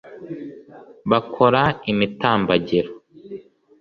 bakora 1.09 1.61
imitambagiro 1.91 2.89